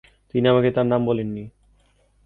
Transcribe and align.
তিনি 0.29 0.45
আমাকে 0.47 0.69
তাঁর 0.71 0.85
নাম 0.85 1.01
বলেননি। 1.05 1.43